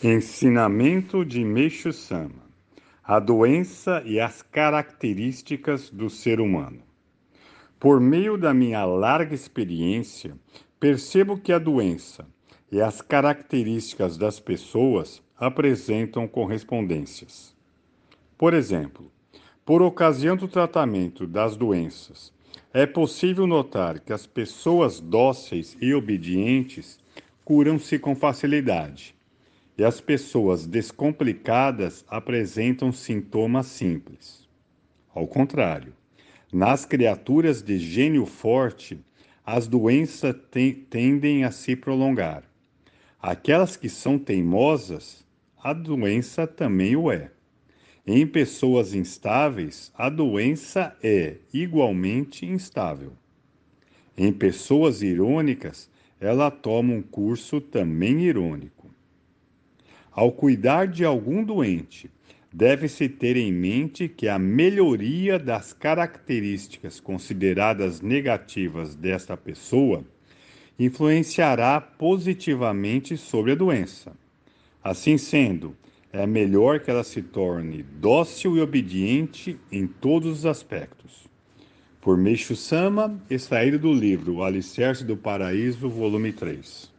[0.00, 2.46] Ensinamento de Meixo Sama:
[3.02, 6.82] A doença e as características do ser humano.
[7.80, 10.38] Por meio da minha larga experiência,
[10.78, 12.24] percebo que a doença
[12.70, 17.56] e as características das pessoas apresentam correspondências.
[18.36, 19.10] Por exemplo,
[19.66, 22.32] por ocasião do tratamento das doenças,
[22.72, 27.00] é possível notar que as pessoas dóceis e obedientes
[27.44, 29.17] curam-se com facilidade
[29.78, 34.48] e as pessoas descomplicadas apresentam sintomas simples.
[35.14, 35.94] Ao contrário,
[36.52, 39.00] nas criaturas de gênio forte,
[39.46, 40.34] as doenças
[40.90, 42.42] tendem a se prolongar.
[43.22, 45.24] Aquelas que são teimosas,
[45.62, 47.30] a doença também o é.
[48.06, 53.12] Em pessoas instáveis, a doença é igualmente instável.
[54.16, 58.77] Em pessoas irônicas, ela toma um curso também irônico.
[60.18, 62.10] Ao cuidar de algum doente,
[62.52, 70.02] deve-se ter em mente que a melhoria das características consideradas negativas desta pessoa
[70.76, 74.10] influenciará positivamente sobre a doença.
[74.82, 75.76] Assim sendo,
[76.12, 81.28] é melhor que ela se torne dócil e obediente em todos os aspectos.
[82.00, 86.97] Por Meixo Sama, extraído do livro Alicerce do Paraíso, volume 3.